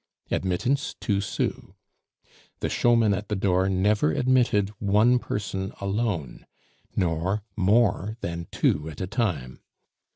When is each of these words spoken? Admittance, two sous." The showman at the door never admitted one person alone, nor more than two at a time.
Admittance, 0.31 0.95
two 0.99 1.21
sous." 1.21 1.73
The 2.59 2.69
showman 2.69 3.13
at 3.13 3.29
the 3.29 3.35
door 3.35 3.69
never 3.69 4.11
admitted 4.11 4.71
one 4.79 5.19
person 5.19 5.71
alone, 5.79 6.47
nor 6.95 7.43
more 7.55 8.17
than 8.21 8.47
two 8.51 8.89
at 8.89 8.99
a 8.99 9.05
time. 9.05 9.59